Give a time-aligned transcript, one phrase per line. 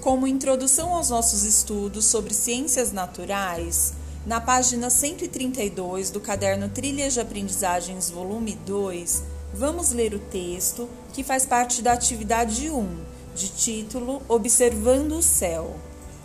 [0.00, 3.92] Como introdução aos nossos estudos sobre ciências naturais,
[4.24, 11.22] na página 132 do caderno Trilhas de Aprendizagens, volume 2, vamos ler o texto que
[11.22, 12.96] faz parte da atividade 1,
[13.34, 15.76] de título Observando o Céu.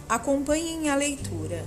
[0.08, 1.66] Acompanhem a leitura.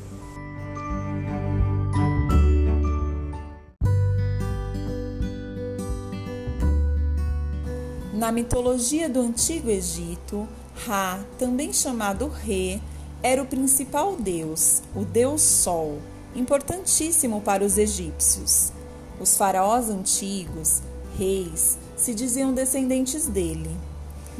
[8.14, 10.48] Na mitologia do Antigo Egito,
[10.86, 12.80] Ra, também chamado Re,
[13.22, 15.98] era o principal deus, o deus Sol,
[16.36, 18.72] importantíssimo para os egípcios.
[19.20, 20.80] Os faraós antigos,
[21.18, 23.76] reis, se diziam descendentes dele.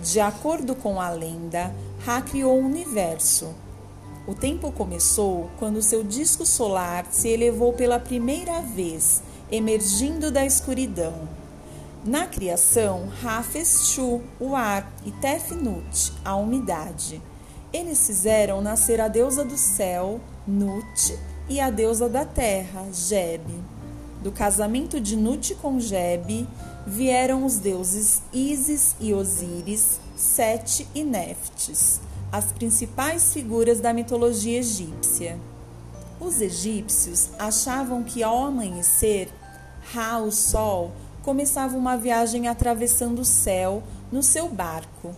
[0.01, 1.75] De acordo com a lenda,
[2.05, 3.53] Ra criou o universo.
[4.25, 11.29] O tempo começou quando seu disco solar se elevou pela primeira vez, emergindo da escuridão.
[12.05, 17.21] Na criação, Ra fez Shu, o ar, e Tefnut, a umidade.
[17.73, 23.43] Eles fizeram nascer a deusa do céu, Nut, e a deusa da terra, Geb.
[24.23, 26.47] Do casamento de Nut com Geb
[26.87, 32.01] vieram os deuses Isis e Osíris, Sete e Neftes,
[32.31, 35.39] as principais figuras da mitologia egípcia.
[36.21, 39.29] Os egípcios achavam que ao amanhecer,
[39.93, 40.93] Ra, o sol,
[41.29, 45.15] começava uma viagem atravessando o céu no seu barco.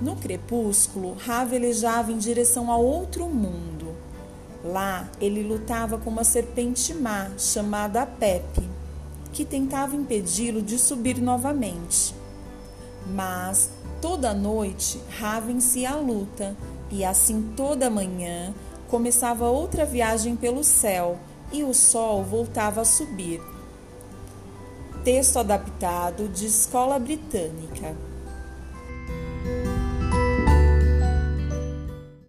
[0.00, 3.94] No crepúsculo, Ra velejava em direção a outro mundo.
[4.64, 8.68] Lá, ele lutava com uma serpente má chamada Pepe,
[9.32, 12.12] que tentava impedi-lo de subir novamente.
[13.06, 16.56] Mas, toda noite, Ra vencia a luta,
[16.90, 18.52] e assim toda manhã
[18.88, 21.16] começava outra viagem pelo céu
[21.52, 23.40] e o sol voltava a subir.
[25.04, 28.11] Texto adaptado de Escola Britânica.